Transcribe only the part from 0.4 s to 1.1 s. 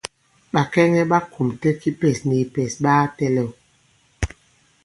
Bàkɛŋɛ